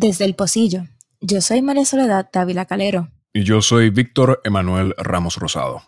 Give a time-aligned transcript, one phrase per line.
[0.00, 0.84] Desde el Pocillo,
[1.20, 3.08] yo soy María Soledad Dávila Calero.
[3.32, 5.82] Y yo soy Víctor Emanuel Ramos Rosado.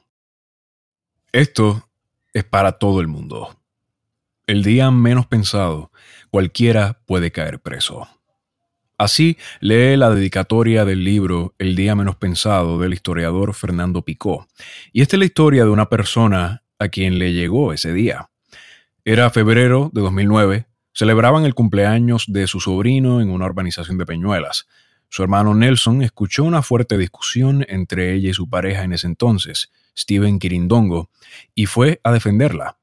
[1.30, 1.88] Esto
[2.32, 3.56] es para todo el mundo.
[4.48, 5.92] El día menos pensado,
[6.28, 8.08] cualquiera puede caer preso.
[8.98, 14.48] Así lee la dedicatoria del libro El día menos pensado del historiador Fernando Picó.
[14.92, 18.28] Y esta es la historia de una persona a quien le llegó ese día.
[19.04, 20.66] Era febrero de 2009,
[21.00, 24.68] celebraban el cumpleaños de su sobrino en una urbanización de Peñuelas.
[25.08, 29.70] Su hermano Nelson escuchó una fuerte discusión entre ella y su pareja en ese entonces,
[29.96, 31.08] Steven Quirindongo,
[31.54, 32.76] y fue a defenderla.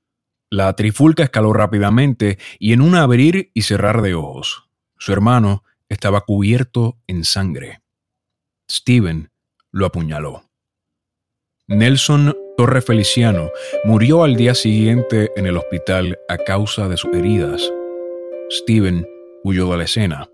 [0.49, 6.21] La trifulca escaló rápidamente y en un abrir y cerrar de ojos, su hermano estaba
[6.21, 7.83] cubierto en sangre.
[8.67, 9.29] Steven
[9.71, 10.49] lo apuñaló.
[11.67, 13.51] Nelson Torre Feliciano
[13.83, 17.71] murió al día siguiente en el hospital a causa de sus heridas.
[18.49, 19.07] Steven
[19.43, 20.29] huyó de la escena.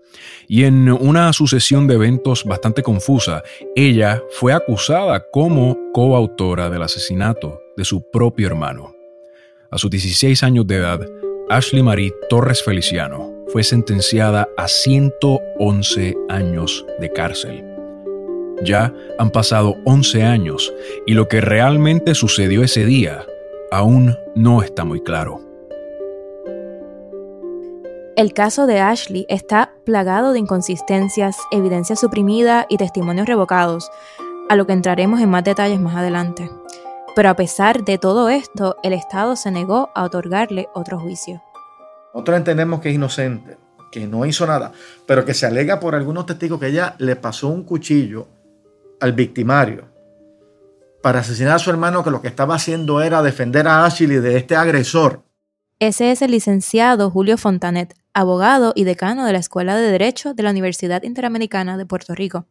[0.48, 3.42] Y en una sucesión de eventos bastante confusa,
[3.74, 8.94] ella fue acusada como coautora del asesinato de su propio hermano.
[9.70, 11.00] A sus 16 años de edad,
[11.50, 17.64] Ashley Marie Torres Feliciano fue sentenciada a 111 años de cárcel.
[18.62, 20.72] Ya han pasado 11 años
[21.06, 23.26] y lo que realmente sucedió ese día
[23.70, 25.43] aún no está muy claro.
[28.16, 33.90] El caso de Ashley está plagado de inconsistencias, evidencia suprimida y testimonios revocados,
[34.48, 36.48] a lo que entraremos en más detalles más adelante.
[37.16, 41.42] Pero a pesar de todo esto, el Estado se negó a otorgarle otro juicio.
[42.12, 43.58] Nosotros entendemos que es inocente,
[43.90, 44.70] que no hizo nada,
[45.06, 48.28] pero que se alega por algunos testigos que ella le pasó un cuchillo
[49.00, 49.92] al victimario
[51.02, 54.36] para asesinar a su hermano que lo que estaba haciendo era defender a Ashley de
[54.36, 55.24] este agresor.
[55.80, 60.42] Ese es el licenciado Julio Fontanet, abogado y decano de la Escuela de Derecho de
[60.42, 62.46] la Universidad Interamericana de Puerto Rico.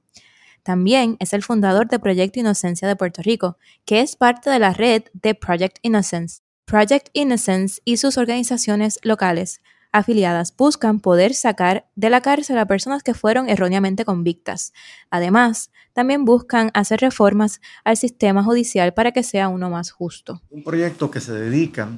[0.62, 4.74] También es el fundador de Proyecto Inocencia de Puerto Rico, que es parte de la
[4.74, 6.42] red de Project Innocence.
[6.66, 13.04] Project Innocence y sus organizaciones locales afiliadas buscan poder sacar de la cárcel a personas
[13.04, 14.74] que fueron erróneamente convictas.
[15.10, 20.42] Además, también buscan hacer reformas al sistema judicial para que sea uno más justo.
[20.50, 21.90] Un proyecto que se dedica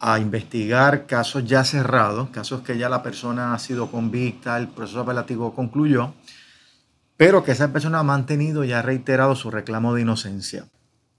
[0.00, 5.00] a investigar casos ya cerrados, casos que ya la persona ha sido convicta, el proceso
[5.00, 6.14] apelativo concluyó,
[7.18, 10.64] pero que esa persona ha mantenido y ha reiterado su reclamo de inocencia.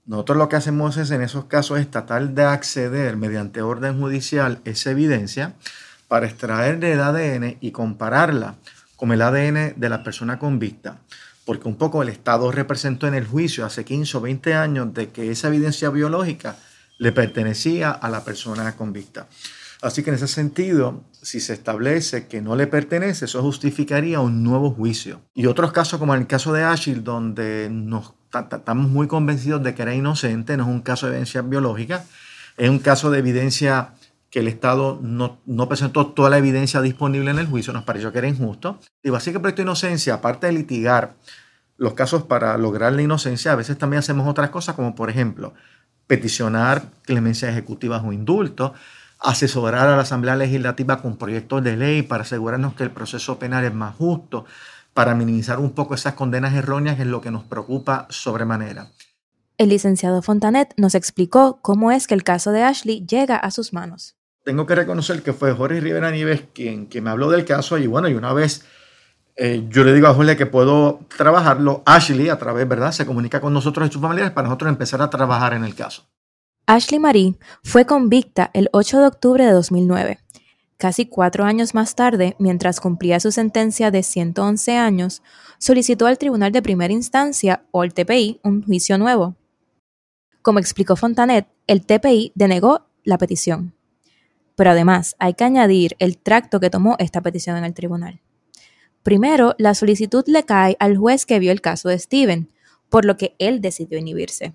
[0.04, 4.60] Nosotros lo que hacemos es en esos casos es tratar de acceder mediante orden judicial
[4.64, 5.54] esa evidencia
[6.08, 8.56] para extraer el ADN y compararla
[8.96, 10.98] con el ADN de la persona convicta.
[11.44, 15.10] Porque un poco el Estado representó en el juicio hace 15 o 20 años de
[15.10, 16.56] que esa evidencia biológica
[16.98, 19.28] le pertenecía a la persona convicta.
[19.82, 24.44] Así que en ese sentido, si se establece que no le pertenece, eso justificaría un
[24.44, 25.20] nuevo juicio.
[25.34, 29.74] Y otros casos, como en el caso de Ashil, donde nos estamos muy convencidos de
[29.74, 32.04] que era inocente, no es un caso de evidencia biológica,
[32.56, 33.94] es un caso de evidencia
[34.30, 38.18] que el Estado no, presentó toda la evidencia disponible en el juicio, nos pareció que
[38.18, 38.78] era injusto.
[39.02, 41.14] Y así que por esta inocencia, aparte de litigar
[41.76, 45.52] los casos para lograr la inocencia, a veces también hacemos otras cosas, como por ejemplo,
[46.12, 48.72] peticionar clemencia ejecutivas o indultos,
[49.18, 53.64] asesorar a la Asamblea Legislativa con proyectos de ley para asegurarnos que el proceso penal
[53.64, 54.44] es más justo,
[54.92, 58.88] para minimizar un poco esas condenas erróneas, es lo que nos preocupa sobremanera.
[59.56, 63.72] El licenciado Fontanet nos explicó cómo es que el caso de Ashley llega a sus
[63.72, 64.14] manos.
[64.44, 67.86] Tengo que reconocer que fue Jorge Rivera Nieves quien, quien me habló del caso y
[67.86, 68.66] bueno, y una vez
[69.36, 72.92] eh, yo le digo a Jorge que puedo trabajarlo, Ashley a través, ¿verdad?
[72.92, 76.04] Se comunica con nosotros y sus familiares para nosotros empezar a trabajar en el caso.
[76.66, 77.34] Ashley Marie
[77.64, 80.18] fue convicta el 8 de octubre de 2009
[80.82, 85.22] Casi cuatro años más tarde, mientras cumplía su sentencia de 111 años,
[85.58, 89.36] solicitó al Tribunal de Primera Instancia, o el TPI, un juicio nuevo.
[90.42, 93.76] Como explicó Fontanet, el TPI denegó la petición.
[94.56, 98.20] Pero además hay que añadir el tracto que tomó esta petición en el tribunal.
[99.02, 102.50] Primero, la solicitud le cae al juez que vio el caso de Steven,
[102.88, 104.54] por lo que él decidió inhibirse.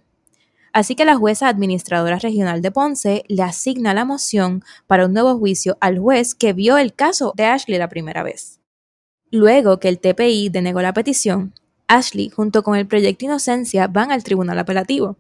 [0.71, 5.36] Así que la jueza administradora regional de Ponce le asigna la moción para un nuevo
[5.38, 8.60] juicio al juez que vio el caso de Ashley la primera vez.
[9.31, 11.54] Luego que el TPI denegó la petición,
[11.88, 15.18] Ashley junto con el proyecto Inocencia van al tribunal apelativo.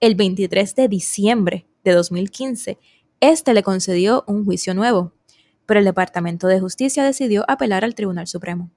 [0.00, 2.78] El 23 de diciembre de 2015,
[3.20, 5.13] este le concedió un juicio nuevo,
[5.66, 8.70] pero el Departamento de Justicia decidió apelar al Tribunal Supremo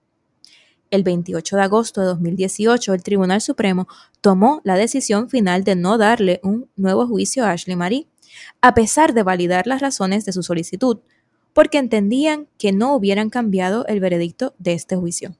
[0.92, 3.88] el 28 de agosto de 2018, el Tribunal Supremo
[4.22, 8.08] tomó la decisión final de no darle un nuevo juicio a Ashley Marie,
[8.62, 11.00] a pesar de validar las razones de su solicitud,
[11.54, 15.36] porque entendían que no hubieran cambiado el veredicto de este juicio.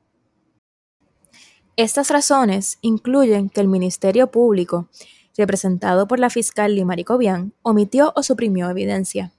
[1.76, 4.90] Estas razones incluyen que el Ministerio Público,
[5.38, 9.32] representado por la fiscal Limari Cobian, omitió o suprimió evidencia.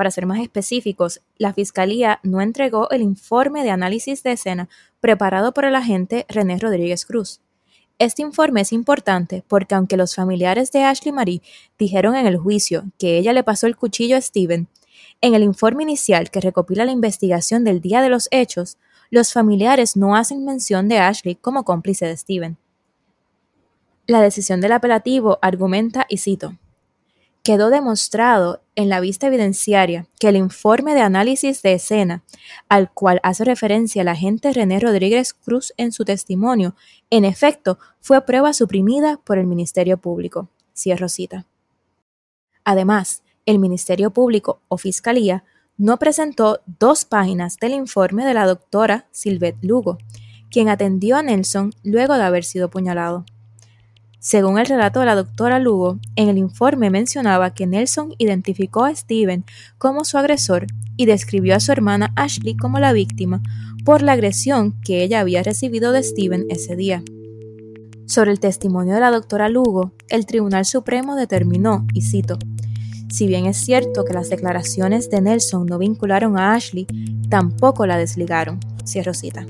[0.00, 5.52] Para ser más específicos, la Fiscalía no entregó el informe de análisis de escena preparado
[5.52, 7.42] por el agente René Rodríguez Cruz.
[7.98, 11.42] Este informe es importante porque aunque los familiares de Ashley Marie
[11.78, 14.68] dijeron en el juicio que ella le pasó el cuchillo a Steven,
[15.20, 18.78] en el informe inicial que recopila la investigación del día de los hechos,
[19.10, 22.56] los familiares no hacen mención de Ashley como cómplice de Steven.
[24.06, 26.54] La decisión del apelativo argumenta, y cito,
[27.42, 32.22] quedó demostrado en la vista evidenciaria que el informe de análisis de escena,
[32.68, 36.74] al cual hace referencia el agente René Rodríguez Cruz en su testimonio,
[37.08, 40.48] en efecto fue prueba suprimida por el Ministerio Público.
[40.74, 41.46] Cierro cita.
[42.64, 45.44] Además, el Ministerio Público o Fiscalía
[45.76, 49.98] no presentó dos páginas del informe de la doctora Silvette Lugo,
[50.50, 53.24] quien atendió a Nelson luego de haber sido apuñalado.
[54.20, 58.94] Según el relato de la doctora Lugo, en el informe mencionaba que Nelson identificó a
[58.94, 59.44] Steven
[59.78, 60.66] como su agresor
[60.98, 63.42] y describió a su hermana Ashley como la víctima
[63.82, 67.02] por la agresión que ella había recibido de Steven ese día.
[68.04, 72.38] Sobre el testimonio de la doctora Lugo, el Tribunal Supremo determinó, y cito,
[73.10, 76.86] si bien es cierto que las declaraciones de Nelson no vincularon a Ashley,
[77.30, 78.60] tampoco la desligaron.
[78.84, 79.46] Cierro cita.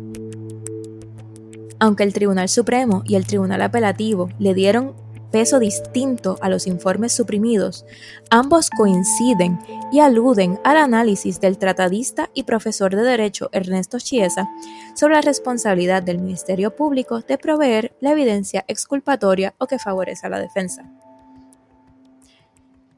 [1.80, 4.94] Aunque el Tribunal Supremo y el Tribunal Apelativo le dieron
[5.32, 7.86] peso distinto a los informes suprimidos,
[8.30, 9.58] ambos coinciden
[9.90, 14.48] y aluden al análisis del tratadista y profesor de Derecho Ernesto Chiesa
[14.94, 20.30] sobre la responsabilidad del Ministerio Público de proveer la evidencia exculpatoria o que favorece a
[20.30, 20.84] la defensa.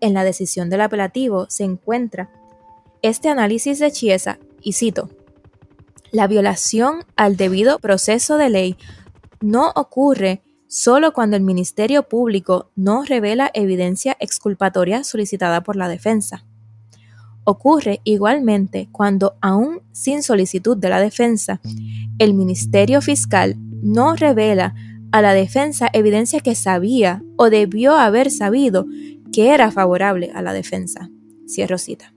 [0.01, 2.31] En la decisión del apelativo se encuentra
[3.03, 5.11] este análisis de Chiesa, y cito,
[6.13, 8.77] la violación al debido proceso de ley
[9.41, 16.45] no ocurre solo cuando el Ministerio Público no revela evidencia exculpatoria solicitada por la defensa.
[17.45, 21.61] Ocurre igualmente cuando, aún sin solicitud de la defensa,
[22.19, 24.75] el Ministerio Fiscal no revela
[25.11, 28.87] a la defensa evidencia que sabía o debió haber sabido
[29.33, 31.11] que era favorable a la defensa.
[31.49, 32.15] Cierro cita.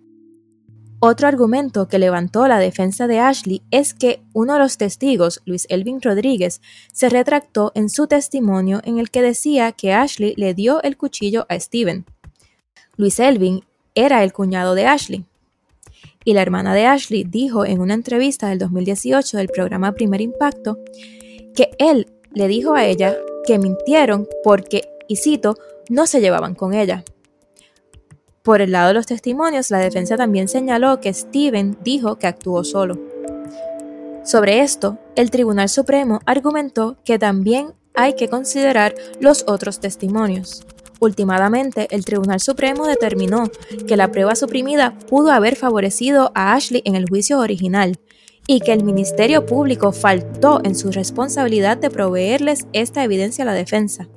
[1.08, 5.68] Otro argumento que levantó la defensa de Ashley es que uno de los testigos, Luis
[5.70, 6.62] Elvin Rodríguez,
[6.92, 11.46] se retractó en su testimonio en el que decía que Ashley le dio el cuchillo
[11.48, 12.06] a Steven.
[12.98, 13.64] Luis Elvin
[13.94, 15.26] era el cuñado de Ashley.
[16.24, 20.80] Y la hermana de Ashley dijo en una entrevista del 2018 del programa Primer Impacto
[21.54, 23.16] que él le dijo a ella
[23.46, 25.54] que mintieron porque, y cito,
[25.88, 27.06] no se llevaban con ella.
[28.46, 32.64] Por el lado de los testimonios, la defensa también señaló que Steven dijo que actuó
[32.64, 33.00] solo.
[34.24, 40.64] Sobre esto, el Tribunal Supremo argumentó que también hay que considerar los otros testimonios.
[41.00, 43.50] Últimamente, el Tribunal Supremo determinó
[43.88, 47.98] que la prueba suprimida pudo haber favorecido a Ashley en el juicio original
[48.46, 53.54] y que el Ministerio Público faltó en su responsabilidad de proveerles esta evidencia a la
[53.54, 54.08] defensa,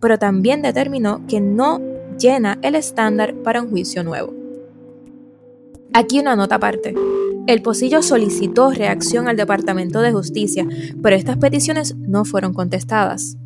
[0.00, 1.80] pero también determinó que no
[2.18, 4.34] llena el estándar para un juicio nuevo.
[5.92, 6.94] Aquí una nota aparte.
[7.46, 10.66] El Pocillo solicitó reacción al Departamento de Justicia,
[11.02, 13.36] pero estas peticiones no fueron contestadas.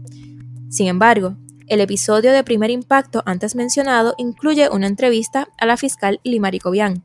[0.68, 1.37] Sin embargo,
[1.68, 7.04] el episodio de primer impacto antes mencionado incluye una entrevista a la fiscal Limari Cobian.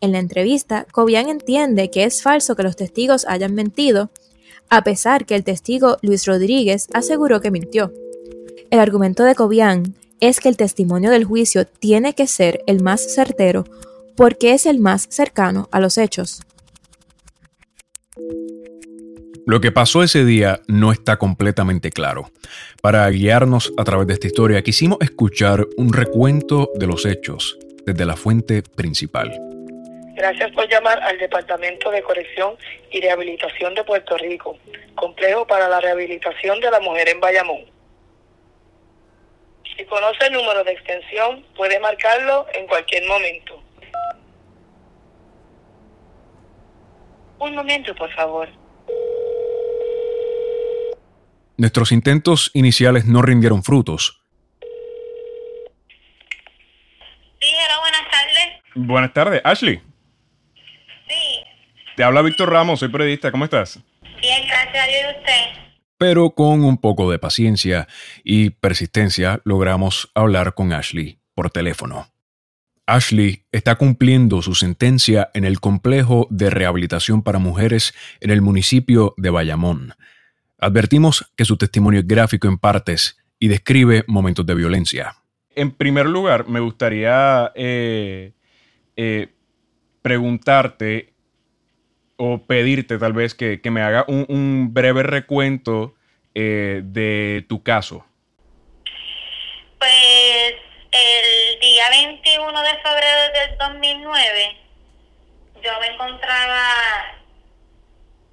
[0.00, 4.10] En la entrevista, Cobian entiende que es falso que los testigos hayan mentido,
[4.70, 7.92] a pesar que el testigo Luis Rodríguez aseguró que mintió.
[8.70, 13.14] El argumento de Cobian es que el testimonio del juicio tiene que ser el más
[13.14, 13.64] certero
[14.16, 16.42] porque es el más cercano a los hechos.
[19.46, 22.30] Lo que pasó ese día no está completamente claro.
[22.80, 28.06] Para guiarnos a través de esta historia quisimos escuchar un recuento de los hechos desde
[28.06, 29.30] la fuente principal.
[30.14, 32.54] Gracias por llamar al Departamento de Corrección
[32.90, 34.56] y Rehabilitación de Puerto Rico,
[34.94, 37.73] complejo para la rehabilitación de la mujer en Bayamón.
[39.76, 43.62] Si conoce el número de extensión, puede marcarlo en cualquier momento.
[47.38, 48.48] Un momento, por favor.
[51.56, 54.20] Nuestros intentos iniciales no rindieron frutos.
[57.40, 58.62] Sí, hola, buenas tardes.
[58.74, 59.80] Buenas tardes, Ashley.
[61.08, 61.44] Sí,
[61.96, 63.78] Te habla Víctor Ramos, soy periodista, ¿cómo estás?
[64.20, 65.63] bien, gracias a Dios y usted.
[65.98, 67.88] Pero con un poco de paciencia
[68.24, 72.08] y persistencia logramos hablar con Ashley por teléfono.
[72.86, 79.14] Ashley está cumpliendo su sentencia en el complejo de rehabilitación para mujeres en el municipio
[79.16, 79.94] de Bayamón.
[80.58, 85.16] Advertimos que su testimonio es gráfico en partes y describe momentos de violencia.
[85.54, 88.32] En primer lugar, me gustaría eh,
[88.96, 89.28] eh,
[90.02, 91.13] preguntarte
[92.16, 95.94] o pedirte tal vez que, me haga un, breve recuento
[96.34, 98.04] eh, de tu caso.
[99.78, 100.54] Pues
[100.92, 104.56] el día 21 de febrero del 2009
[105.62, 106.62] yo me encontraba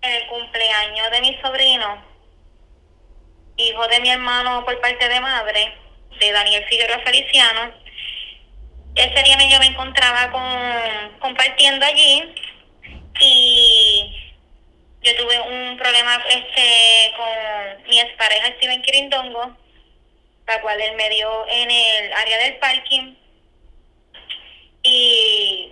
[0.02, 2.04] en el cumpleaños de mi sobrino,
[3.58, 5.74] hijo de mi hermano por parte de madre,
[6.20, 7.72] de Daniel Figueroa Feliciano.
[8.96, 12.36] Ese día yo me encontraba con, compartiendo allí
[13.22, 14.34] y
[15.04, 19.58] yo tuve un problema este con mi expareja Steven Quirindongo,
[20.48, 23.16] la cual él me dio en el área del parking.
[24.84, 25.72] Y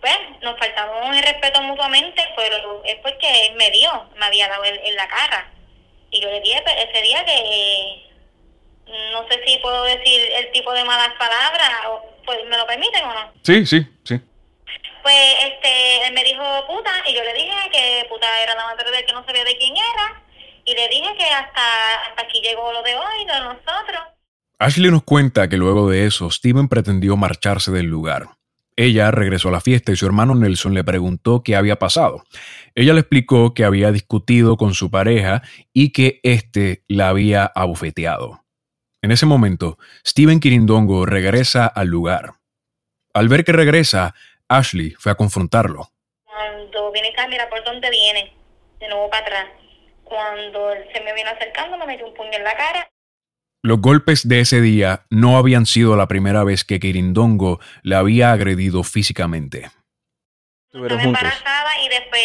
[0.00, 4.64] pues nos faltamos el respeto mutuamente, pero es porque él me dio, me había dado
[4.64, 5.52] en la cara.
[6.10, 8.10] Y yo le dije pues, ese día que
[9.12, 13.04] no sé si puedo decir el tipo de malas palabras, o, pues, ¿me lo permiten
[13.04, 13.32] o no?
[13.42, 14.20] Sí, sí, sí.
[15.02, 18.90] Pues este, él me dijo puta y yo le dije que puta era la madre
[18.90, 20.22] de que no sabía de quién era
[20.64, 24.00] y le dije que hasta, hasta aquí llegó lo de hoy, de nosotros.
[24.58, 28.28] Ashley nos cuenta que luego de eso Steven pretendió marcharse del lugar.
[28.76, 32.24] Ella regresó a la fiesta y su hermano Nelson le preguntó qué había pasado.
[32.74, 35.42] Ella le explicó que había discutido con su pareja
[35.72, 38.44] y que éste la había abofeteado.
[39.02, 42.34] En ese momento, Steven Quirindongo regresa al lugar.
[43.12, 44.14] Al ver que regresa,
[44.50, 45.92] Ashley fue a confrontarlo.
[46.24, 48.34] Cuando viene acá, mira por dónde viene,
[48.80, 49.46] de nuevo para atrás.
[50.02, 52.90] Cuando él se me vino acercando, me metió un puño en la cara.
[53.62, 58.32] Los golpes de ese día no habían sido la primera vez que Quirindongo le había
[58.32, 59.70] agredido físicamente.
[60.72, 62.22] Estuve embarazada y después,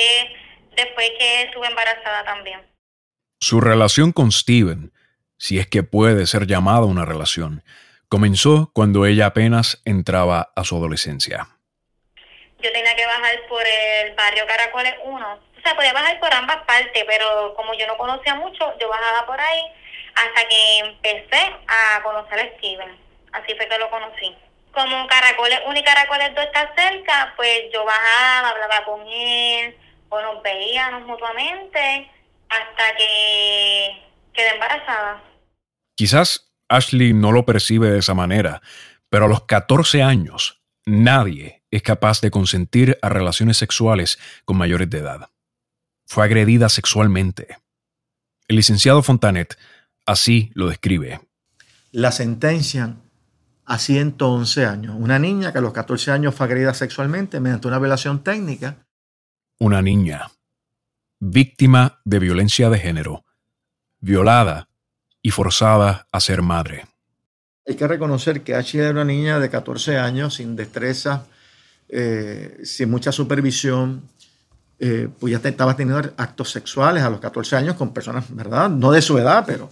[0.75, 2.61] después que estuve embarazada también.
[3.39, 4.93] Su relación con Steven,
[5.37, 7.63] si es que puede ser llamada una relación,
[8.07, 11.54] comenzó cuando ella apenas entraba a su adolescencia
[12.65, 15.33] yo tenía que bajar por el barrio Caracoles 1.
[15.33, 19.25] O sea, podía bajar por ambas partes, pero como yo no conocía mucho, yo bajaba
[19.27, 19.61] por ahí
[20.15, 22.97] hasta que empecé a conocer a Steven.
[23.33, 24.35] Así fue que lo conocí.
[24.71, 29.77] Como Caracoles 1 y Caracoles 2 está cerca, pues yo bajaba, hablaba con él,
[30.09, 32.11] o nos veíamos mutuamente,
[32.49, 34.03] hasta que
[34.33, 35.21] quedé embarazada.
[35.95, 38.61] Quizás Ashley no lo percibe de esa manera,
[39.09, 44.89] pero a los 14 años nadie es capaz de consentir a relaciones sexuales con mayores
[44.89, 45.29] de edad.
[46.05, 47.57] Fue agredida sexualmente.
[48.47, 49.57] El licenciado Fontanet
[50.05, 51.19] así lo describe.
[51.91, 53.01] La sentencian
[53.65, 54.95] a 111 años.
[54.97, 58.87] Una niña que a los 14 años fue agredida sexualmente mediante una violación técnica.
[59.59, 60.31] Una niña,
[61.19, 63.25] víctima de violencia de género,
[63.99, 64.69] violada
[65.21, 66.85] y forzada a ser madre.
[67.67, 71.25] Hay que reconocer que H era una niña de 14 años, sin destreza,
[71.89, 74.03] eh, sin mucha supervisión,
[74.79, 78.69] eh, pues ya estaba teniendo actos sexuales a los 14 años con personas, ¿verdad?
[78.69, 79.69] No de su edad, pero,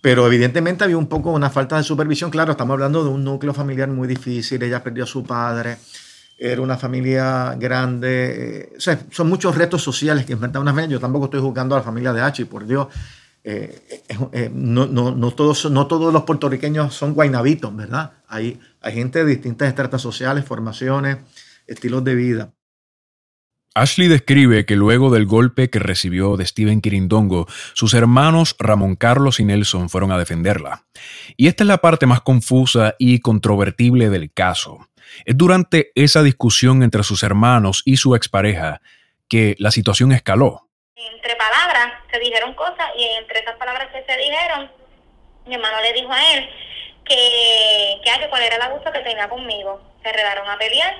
[0.00, 2.30] pero evidentemente había un poco una falta de supervisión.
[2.30, 5.78] Claro, estamos hablando de un núcleo familiar muy difícil, ella perdió a su padre,
[6.38, 10.94] era una familia grande, eh, o sea, son muchos retos sociales que enfrenta una familia.
[10.94, 12.86] Yo tampoco estoy juzgando a la familia de H, por Dios.
[14.52, 18.12] No, no, no, todos, no todos los puertorriqueños son guainabitos, ¿verdad?
[18.26, 21.18] Hay, hay gente de distintas estratas sociales, formaciones,
[21.66, 22.52] estilos de vida.
[23.74, 29.38] Ashley describe que luego del golpe que recibió de Steven Quirindongo, sus hermanos Ramón Carlos
[29.40, 30.86] y Nelson fueron a defenderla.
[31.36, 34.88] Y esta es la parte más confusa y controvertible del caso.
[35.24, 38.80] Es durante esa discusión entre sus hermanos y su expareja
[39.28, 40.68] que la situación escaló.
[40.96, 44.70] Entre palabras se dijeron cosas y entre esas palabras que se dijeron,
[45.46, 46.48] mi hermano le dijo a él
[47.04, 49.80] que, que, cuál era el abuso que tenía conmigo.
[50.02, 50.94] Se redaron a pelear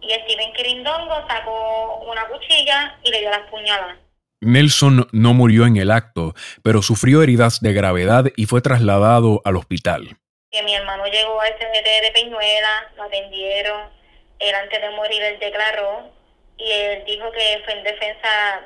[0.00, 3.96] y Steven Quirindongo sacó una cuchilla y le dio las puñaladas.
[4.40, 9.56] Nelson no murió en el acto, pero sufrió heridas de gravedad y fue trasladado al
[9.56, 10.16] hospital.
[10.50, 13.90] Que mi hermano llegó al CGT de Peñuela, lo atendieron,
[14.38, 16.10] él antes de morir él declaró
[16.58, 18.60] y él dijo que fue en defensa,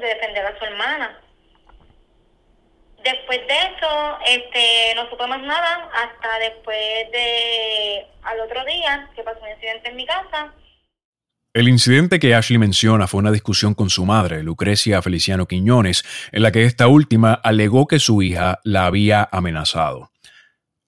[0.00, 1.20] de defender a su hermana
[3.04, 6.76] Después de eso, este, no supe más nada hasta después
[7.10, 10.52] de al otro día que pasó un incidente en mi casa.
[11.54, 16.42] El incidente que Ashley menciona fue una discusión con su madre, Lucrecia Feliciano Quiñones, en
[16.42, 20.10] la que esta última alegó que su hija la había amenazado.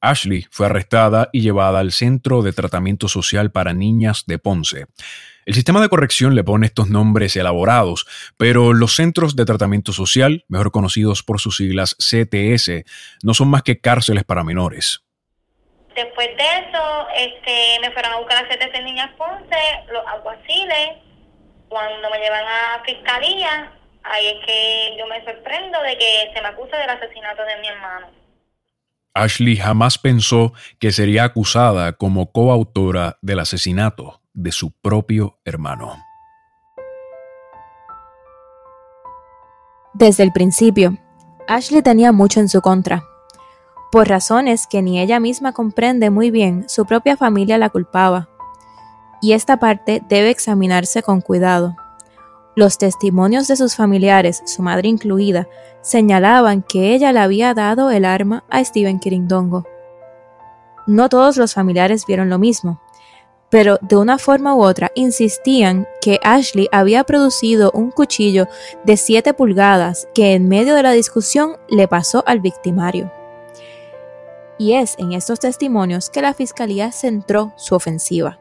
[0.01, 4.87] Ashley fue arrestada y llevada al Centro de Tratamiento Social para Niñas de Ponce.
[5.45, 8.07] El sistema de corrección le pone estos nombres elaborados,
[8.37, 12.85] pero los centros de tratamiento social, mejor conocidos por sus siglas CTS,
[13.25, 15.03] no son más que cárceles para menores.
[15.97, 19.59] Después de eso, este, me fueron a buscar a CTS Niñas Ponce,
[19.93, 20.91] los aguaciles.
[21.69, 23.73] Cuando me llevan a fiscalía,
[24.05, 27.67] ahí es que yo me sorprendo de que se me acusa del asesinato de mi
[27.67, 28.07] hermano.
[29.15, 35.97] Ashley jamás pensó que sería acusada como coautora del asesinato de su propio hermano.
[39.95, 40.99] Desde el principio,
[41.49, 43.05] Ashley tenía mucho en su contra.
[43.91, 48.31] Por razones que ni ella misma comprende muy bien, su propia familia la culpaba.
[49.21, 51.77] Y esta parte debe examinarse con cuidado.
[52.57, 55.47] Los testimonios de sus familiares, su madre incluida,
[55.83, 59.67] señalaban que ella le había dado el arma a Steven Kiringdongo.
[60.87, 62.81] No todos los familiares vieron lo mismo,
[63.53, 68.49] pero de una forma u otra insistían que Ashley había producido un cuchillo
[68.83, 73.13] de 7 pulgadas que en medio de la discusión le pasó al victimario.
[74.59, 78.41] Y es en estos testimonios que la fiscalía centró su ofensiva.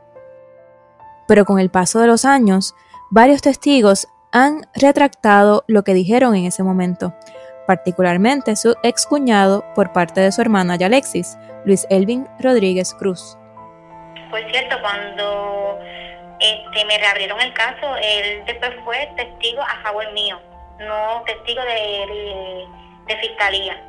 [1.28, 2.74] Pero con el paso de los años,
[3.14, 7.14] Varios testigos han retractado lo que dijeron en ese momento,
[7.68, 13.38] particularmente su excuñado por parte de su hermana Yalexis, Luis Elvin Rodríguez Cruz.
[14.32, 15.80] Por cierto, cuando
[16.40, 20.40] este, me reabrieron el caso, él después fue testigo a favor mío,
[20.80, 22.66] no testigo de,
[23.06, 23.80] de, fiscalía.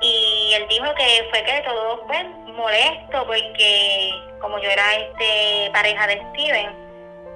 [0.00, 6.06] Y él dijo que fue que todo fue molesto porque como yo era este pareja
[6.06, 6.70] de Steven,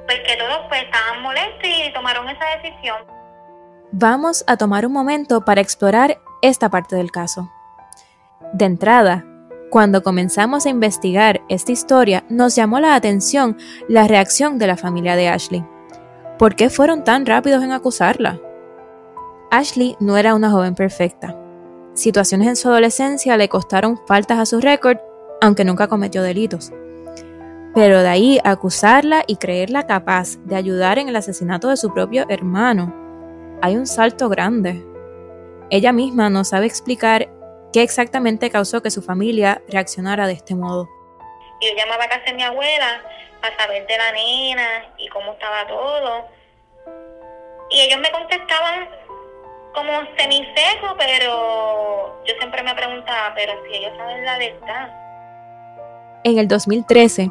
[0.06, 2.96] pues que todos pues estaban molestos y tomaron esa decisión.
[3.92, 7.50] Vamos a tomar un momento para explorar esta parte del caso.
[8.52, 9.24] De entrada,
[9.70, 13.56] cuando comenzamos a investigar esta historia, nos llamó la atención
[13.88, 15.64] la reacción de la familia de Ashley.
[16.38, 18.40] ¿Por qué fueron tan rápidos en acusarla?
[19.50, 21.36] Ashley no era una joven perfecta.
[21.94, 24.98] Situaciones en su adolescencia le costaron faltas a su récord,
[25.40, 26.72] aunque nunca cometió delitos.
[27.74, 32.26] Pero de ahí acusarla y creerla capaz de ayudar en el asesinato de su propio
[32.28, 32.94] hermano,
[33.62, 34.84] hay un salto grande.
[35.70, 37.28] Ella misma no sabe explicar
[37.76, 40.88] qué exactamente causó que su familia reaccionara de este modo.
[41.60, 43.02] Yo llamaba a casa de mi abuela
[43.42, 46.26] para saber de la nena y cómo estaba todo.
[47.68, 48.88] Y ellos me contestaban
[49.74, 56.20] como semiseco, pero yo siempre me preguntaba, pero si ellos saben la verdad.
[56.24, 57.30] En el 2013,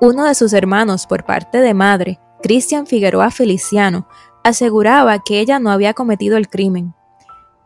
[0.00, 4.08] uno de sus hermanos por parte de madre, Cristian Figueroa Feliciano,
[4.42, 6.94] aseguraba que ella no había cometido el crimen.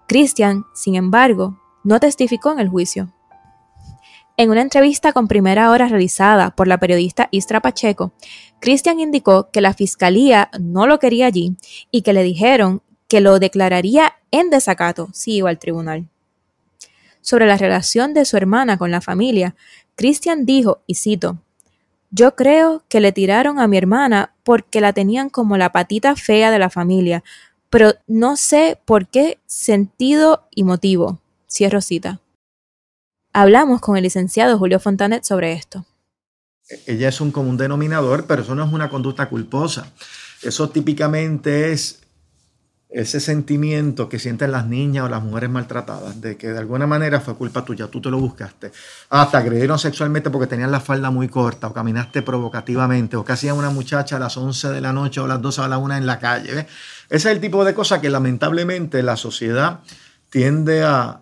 [0.09, 3.13] Cristian, sin embargo, no testificó en el juicio.
[4.37, 8.13] En una entrevista con primera hora realizada por la periodista Istra Pacheco,
[8.61, 11.57] Cristian indicó que la fiscalía no lo quería allí
[11.93, 16.09] y que le dijeron que lo declararía en desacato si iba al tribunal.
[17.21, 19.55] Sobre la relación de su hermana con la familia,
[19.95, 21.39] Cristian dijo, y cito,
[22.11, 26.51] yo creo que le tiraron a mi hermana porque la tenían como la patita fea
[26.51, 27.23] de la familia,
[27.71, 31.21] pero no sé por qué sentido y motivo.
[31.49, 32.21] Cierro cita.
[33.33, 35.85] Hablamos con el licenciado Julio Fontanet sobre esto.
[36.87, 39.93] Ella es un común denominador, pero eso no es una conducta culposa.
[40.43, 42.01] Eso típicamente es
[42.89, 47.21] ese sentimiento que sienten las niñas o las mujeres maltratadas, de que de alguna manera
[47.21, 48.73] fue culpa tuya, tú te lo buscaste.
[49.11, 53.57] Hasta agredieron sexualmente porque tenían la falda muy corta o caminaste provocativamente o que hacían
[53.57, 55.97] una muchacha a las 11 de la noche o a las 12 a la 1
[55.97, 56.53] en la calle.
[56.53, 56.67] Ese
[57.11, 59.81] es el tipo de cosas que lamentablemente la sociedad
[60.31, 61.21] tiende a,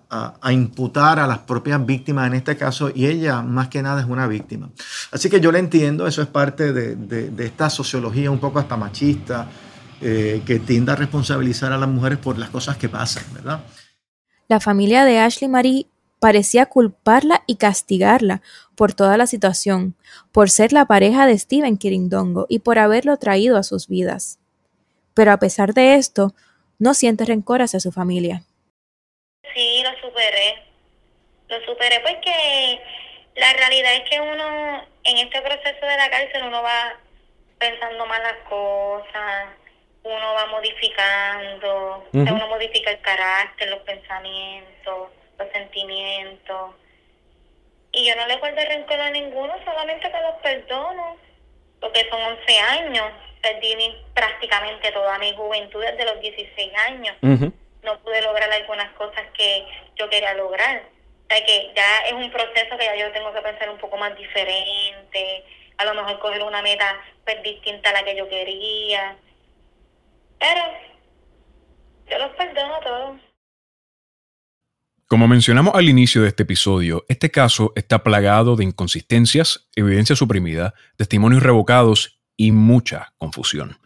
[0.51, 4.27] imputar a las propias víctimas en este caso y ella más que nada es una
[4.27, 4.71] víctima.
[5.13, 9.49] Así que yo le entiendo, eso es parte de, esta sociología un poco hasta machista
[10.01, 13.61] eh, que tienda a responsabilizar a las mujeres por las cosas que pasan, ¿verdad?
[14.49, 15.87] La familia de Ashley Marie
[16.19, 18.43] parecía culparla y castigarla
[18.75, 19.95] por toda la situación,
[20.33, 24.39] por ser la pareja de Steven Kirindongo y por haberlo traído a sus vidas.
[25.13, 26.35] Pero a pesar de esto,
[26.79, 28.45] no siente rencor hacia su familia.
[29.53, 30.63] Sí, lo superé.
[31.49, 32.81] Lo superé porque
[33.37, 36.95] la realidad es que uno en este proceso de la cárcel uno va
[37.59, 39.49] pensando más las cosas,
[40.03, 46.75] uno va modificando, uno modifica el carácter, los pensamientos, los sentimientos.
[47.93, 51.17] Y yo no le guardo rencor a ninguno, solamente que los perdono,
[51.81, 53.77] porque son 11 años, perdí
[54.15, 57.17] prácticamente toda mi juventud desde los 16 años.
[57.85, 59.67] No pude lograr algunas cosas que
[59.97, 60.83] yo quería lograr.
[61.29, 64.17] sea que ya es un proceso que ya yo tengo que pensar un poco más
[64.17, 65.45] diferente,
[65.79, 69.17] a lo mejor coger una meta pues distinta a la que yo quería.
[70.39, 70.63] Pero
[72.11, 73.21] yo los perdono todos.
[75.07, 80.75] Como mencionamos al inicio de este episodio, este caso está plagado de inconsistencias, evidencia suprimida,
[80.97, 83.79] testimonios revocados y mucha confusión.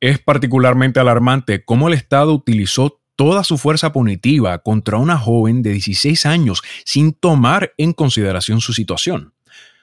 [0.00, 5.72] Es particularmente alarmante cómo el Estado utilizó toda su fuerza punitiva contra una joven de
[5.72, 9.32] 16 años sin tomar en consideración su situación.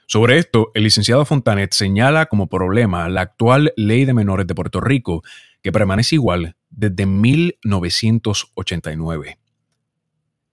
[0.08, 4.82] Sobre esto, el licenciado Fontanet señala como problema la actual ley de menores de Puerto
[4.82, 5.24] Rico,
[5.62, 9.41] que permanece igual desde 1989.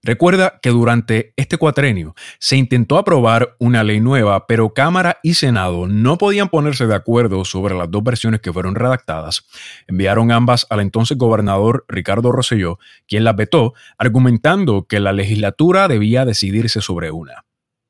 [0.03, 5.89] Recuerda que durante este cuatrenio se intentó aprobar una ley nueva, pero Cámara y Senado
[5.89, 9.45] no podían ponerse de acuerdo sobre las dos versiones que fueron redactadas.
[9.89, 16.25] Enviaron ambas al entonces gobernador Ricardo Rosselló, quien las vetó, argumentando que la legislatura debía
[16.25, 17.45] decidirse sobre una.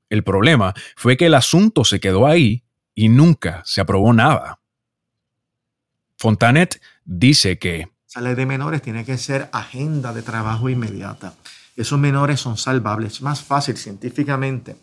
[0.08, 4.60] El problema fue que el asunto se quedó ahí y nunca se aprobó nada.
[6.16, 7.90] Fontanet dice que...
[8.08, 11.34] Esa ley de menores tiene que ser agenda de trabajo inmediata
[11.82, 13.14] esos menores son salvables.
[13.14, 14.76] Es más fácil científicamente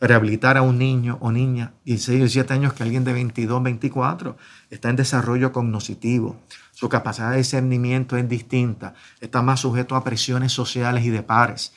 [0.00, 3.62] rehabilitar a un niño o niña de 16 o 17 años que alguien de 22,
[3.62, 4.36] 24.
[4.68, 6.40] Está en desarrollo cognoscitivo.
[6.72, 8.94] Su capacidad de discernimiento es distinta.
[9.20, 11.72] Está más sujeto a presiones sociales y de pares.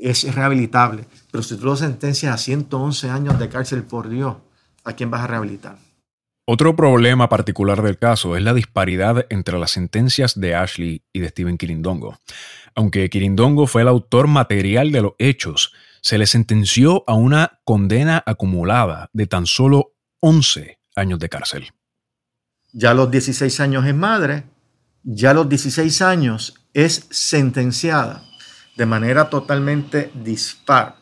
[0.00, 1.06] Es rehabilitable.
[1.30, 4.36] Pero si tú lo sentencias a 111 años de cárcel, por Dios,
[4.84, 5.78] ¿a quién vas a rehabilitar?
[6.52, 11.28] Otro problema particular del caso es la disparidad entre las sentencias de Ashley y de
[11.28, 12.18] Steven Kirindongo.
[12.74, 18.20] Aunque Kirindongo fue el autor material de los hechos, se le sentenció a una condena
[18.26, 21.68] acumulada de tan solo 11 años de cárcel.
[22.72, 24.42] Ya a los 16 años es madre,
[25.04, 28.24] ya a los 16 años es sentenciada
[28.76, 30.96] de manera totalmente dispar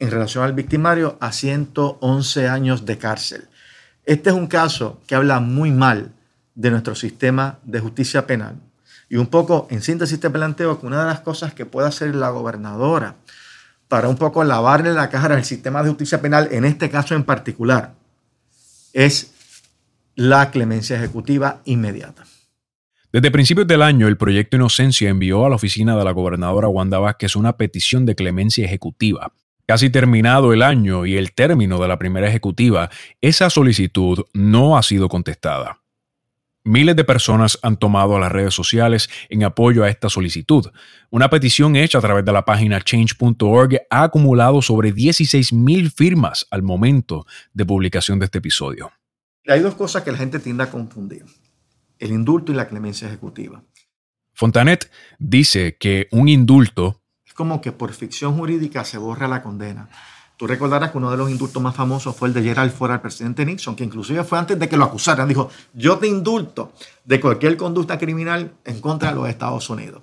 [0.00, 3.48] en relación al victimario a 111 años de cárcel.
[4.08, 6.12] Este es un caso que habla muy mal
[6.54, 8.56] de nuestro sistema de justicia penal
[9.10, 12.14] y un poco, en síntesis, te planteo que una de las cosas que puede hacer
[12.14, 13.16] la gobernadora
[13.86, 17.24] para un poco lavarle la cara al sistema de justicia penal, en este caso en
[17.24, 17.96] particular,
[18.94, 19.34] es
[20.14, 22.24] la clemencia ejecutiva inmediata.
[23.12, 26.98] Desde principios del año, el proyecto Inocencia envió a la oficina de la gobernadora Wanda
[26.98, 29.34] Vázquez una petición de clemencia ejecutiva.
[29.68, 32.88] Casi terminado el año y el término de la primera ejecutiva,
[33.20, 35.82] esa solicitud no ha sido contestada.
[36.64, 40.70] Miles de personas han tomado las redes sociales en apoyo a esta solicitud.
[41.10, 46.62] Una petición hecha a través de la página change.org ha acumulado sobre 16.000 firmas al
[46.62, 48.90] momento de publicación de este episodio.
[49.46, 51.26] Hay dos cosas que la gente tiende a confundir,
[51.98, 53.62] el indulto y la clemencia ejecutiva.
[54.32, 57.02] Fontanet dice que un indulto
[57.38, 59.88] como que por ficción jurídica se borra la condena.
[60.36, 63.00] Tú recordarás que uno de los indultos más famosos fue el de Gerald Ford al
[63.00, 65.28] presidente Nixon, que inclusive fue antes de que lo acusaran.
[65.28, 66.72] Dijo, yo te indulto
[67.04, 70.02] de cualquier conducta criminal en contra de los Estados Unidos.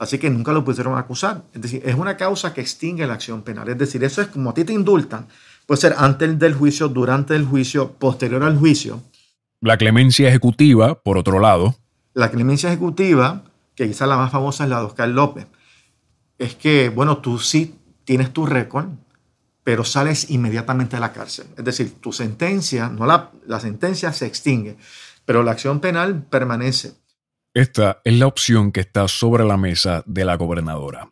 [0.00, 1.44] Así que nunca lo pudieron acusar.
[1.52, 3.68] Es decir, es una causa que extingue la acción penal.
[3.68, 5.28] Es decir, eso es como a ti te indultan.
[5.66, 9.00] Puede ser antes del juicio, durante el juicio, posterior al juicio.
[9.60, 11.76] La clemencia ejecutiva, por otro lado.
[12.14, 13.44] La clemencia ejecutiva,
[13.76, 15.46] que quizá la más famosa es la de Oscar López,
[16.38, 18.88] es que, bueno, tú sí tienes tu récord,
[19.62, 21.46] pero sales inmediatamente de la cárcel.
[21.56, 24.76] Es decir, tu sentencia, no la, la sentencia se extingue,
[25.24, 26.92] pero la acción penal permanece.
[27.54, 31.10] Esta es la opción que está sobre la mesa de la gobernadora.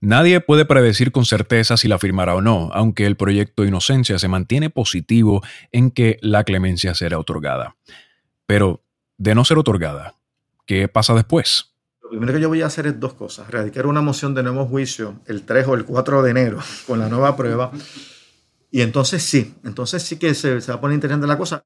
[0.00, 4.28] Nadie puede predecir con certeza si la firmará o no, aunque el proyecto Inocencia se
[4.28, 7.76] mantiene positivo en que la clemencia será otorgada.
[8.44, 8.84] Pero,
[9.16, 10.16] de no ser otorgada,
[10.66, 11.73] ¿qué pasa después?
[12.04, 13.50] Lo primero que yo voy a hacer es dos cosas.
[13.50, 17.08] Radicar una moción de nuevo juicio el 3 o el 4 de enero con la
[17.08, 17.72] nueva prueba.
[18.70, 21.64] Y entonces sí, entonces sí que se, va a poner interesante la cosa.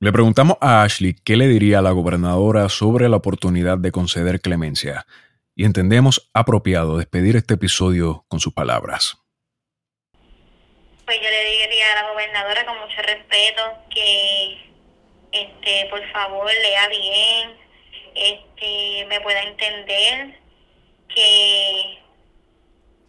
[0.00, 4.40] Le preguntamos a Ashley qué le diría a la gobernadora sobre la oportunidad de conceder
[4.40, 5.06] clemencia.
[5.54, 9.18] Y entendemos apropiado despedir este episodio con sus palabras.
[11.04, 13.62] Pues yo le diría a la gobernadora con mucho respeto
[13.94, 14.72] que,
[15.30, 17.61] este, por favor, lea bien,
[18.14, 20.38] este, me pueda entender
[21.08, 21.98] que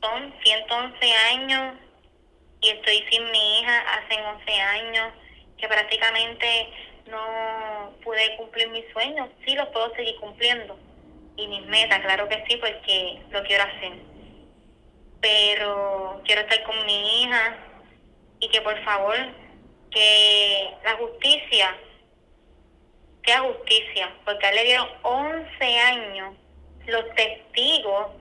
[0.01, 1.75] son 111 años
[2.61, 5.13] y estoy sin mi hija hace 11 años,
[5.57, 6.69] que prácticamente
[7.07, 9.29] no pude cumplir mis sueños.
[9.45, 10.77] Sí, los puedo seguir cumpliendo.
[11.35, 13.93] Y mis metas, claro que sí, porque lo quiero hacer.
[15.21, 17.57] Pero quiero estar con mi hija
[18.39, 19.15] y que por favor,
[19.91, 21.77] que la justicia
[23.25, 26.35] sea justicia, porque a él le dieron 11 años
[26.85, 28.11] los testigos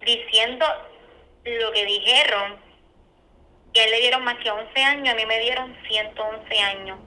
[0.00, 0.66] diciendo
[1.44, 2.56] lo que dijeron,
[3.72, 6.98] que a él le dieron más que 11 años, a mí me dieron 111 años.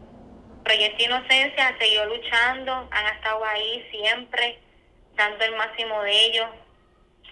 [0.64, 4.60] Proyecto Inocencia siguió luchando, han estado ahí siempre,
[5.16, 6.48] dando el máximo de ellos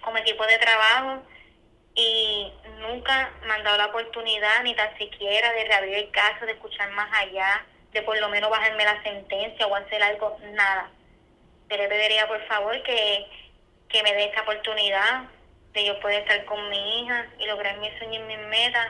[0.02, 1.24] como equipo de trabajo
[1.96, 6.54] y nunca me han dado la oportunidad ni tan siquiera de reabrir el caso, de
[6.54, 10.92] escuchar más allá, de por lo menos bajarme la sentencia o hacer algo, nada.
[11.70, 13.26] Yo le pediría por favor que,
[13.88, 15.24] que me dé esta oportunidad
[15.74, 18.88] de yo poder estar con mi hija y lograr mis sueños y mis metas.